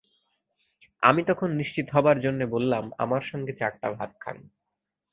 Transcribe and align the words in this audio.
আমি 1.03 1.21
তখন 1.27 1.49
নিশ্চিত 1.53 1.87
হবার 1.93 2.17
জন্যে 2.19 2.45
বললাম, 2.45 2.83
আমার 2.97 3.21
সঙ্গে 3.21 3.53
চারটা 3.53 3.87
ভাত 3.91 4.11
খান। 4.19 4.37